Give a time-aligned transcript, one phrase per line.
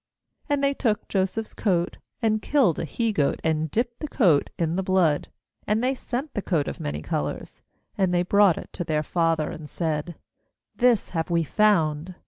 [0.49, 4.75] 31And they took Joseph's coat, and killed a he goat, and dipped the coat in
[4.75, 5.27] the blood;
[5.67, 7.61] 82and they sent the coat of many colours,
[7.99, 10.15] and they brought it to their father; and said:
[10.77, 12.15] 'This have we found.